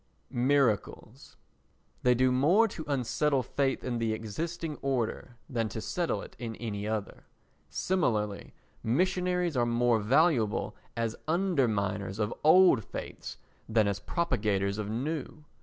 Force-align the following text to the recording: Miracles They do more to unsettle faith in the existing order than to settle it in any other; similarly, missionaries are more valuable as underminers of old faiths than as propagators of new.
Miracles 0.31 1.37
They 2.01 2.15
do 2.15 2.31
more 2.31 2.67
to 2.69 2.83
unsettle 2.87 3.43
faith 3.43 3.83
in 3.83 3.99
the 3.99 4.13
existing 4.13 4.77
order 4.81 5.37
than 5.47 5.69
to 5.69 5.79
settle 5.79 6.23
it 6.23 6.35
in 6.39 6.55
any 6.55 6.87
other; 6.87 7.27
similarly, 7.69 8.55
missionaries 8.81 9.55
are 9.55 9.67
more 9.67 9.99
valuable 9.99 10.75
as 10.97 11.15
underminers 11.27 12.17
of 12.17 12.33
old 12.43 12.83
faiths 12.83 13.37
than 13.69 13.87
as 13.87 13.99
propagators 13.99 14.79
of 14.79 14.89
new. 14.89 15.43